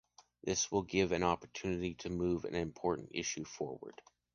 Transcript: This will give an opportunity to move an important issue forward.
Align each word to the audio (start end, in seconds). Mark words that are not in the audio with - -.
This 0.43 0.71
will 0.71 0.81
give 0.81 1.11
an 1.11 1.21
opportunity 1.21 1.93
to 1.99 2.09
move 2.09 2.43
an 2.45 2.55
important 2.55 3.09
issue 3.13 3.45
forward. 3.45 4.01